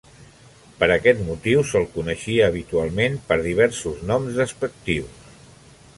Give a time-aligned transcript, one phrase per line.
[0.79, 5.25] Per aquest motiu, se'l coneixia habitualment per diversos noms despectius.